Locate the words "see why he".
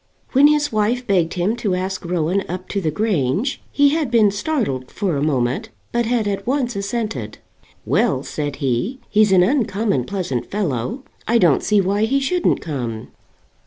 11.61-12.19